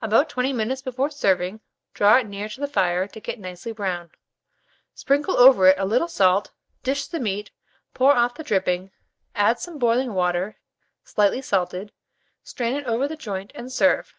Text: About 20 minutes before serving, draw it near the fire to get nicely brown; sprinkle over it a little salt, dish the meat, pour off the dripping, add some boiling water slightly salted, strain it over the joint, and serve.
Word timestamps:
About 0.00 0.30
20 0.30 0.54
minutes 0.54 0.80
before 0.80 1.10
serving, 1.10 1.60
draw 1.92 2.16
it 2.16 2.26
near 2.26 2.48
the 2.48 2.66
fire 2.66 3.06
to 3.08 3.20
get 3.20 3.38
nicely 3.38 3.72
brown; 3.72 4.10
sprinkle 4.94 5.36
over 5.36 5.66
it 5.68 5.78
a 5.78 5.84
little 5.84 6.08
salt, 6.08 6.50
dish 6.82 7.06
the 7.06 7.20
meat, 7.20 7.50
pour 7.92 8.12
off 8.12 8.36
the 8.36 8.42
dripping, 8.42 8.90
add 9.34 9.58
some 9.60 9.78
boiling 9.78 10.14
water 10.14 10.56
slightly 11.04 11.42
salted, 11.42 11.92
strain 12.42 12.74
it 12.74 12.86
over 12.86 13.06
the 13.06 13.16
joint, 13.16 13.52
and 13.54 13.70
serve. 13.70 14.14